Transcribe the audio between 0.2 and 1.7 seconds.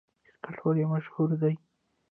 کرکټ ولې مشهور دی؟